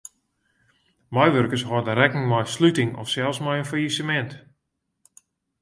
Meiwurkers 1.13 1.63
hâlde 1.69 1.93
rekken 1.99 2.23
mei 2.31 2.45
sluting 2.55 2.91
of 3.01 3.07
sels 3.13 3.39
mei 3.45 3.57
in 3.61 3.69
fallisemint. 3.69 4.31